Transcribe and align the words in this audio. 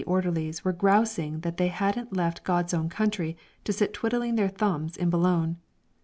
orderlies 0.07 0.65
were 0.65 0.73
grousing 0.73 1.41
that 1.41 1.57
they 1.57 1.67
hadn't 1.67 2.11
left 2.11 2.43
God's 2.43 2.73
Own 2.73 2.89
Country 2.89 3.37
to 3.65 3.71
sit 3.71 3.93
twiddling 3.93 4.33
their 4.33 4.49
thumbs 4.49 4.97
in 4.97 5.11
Boulogne. 5.11 5.57